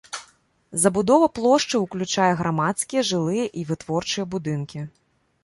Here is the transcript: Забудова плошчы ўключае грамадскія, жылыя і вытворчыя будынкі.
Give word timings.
Забудова 0.83 1.27
плошчы 1.39 1.81
ўключае 1.81 2.31
грамадскія, 2.41 3.01
жылыя 3.11 3.45
і 3.61 3.69
вытворчыя 3.75 4.25
будынкі. 4.35 4.79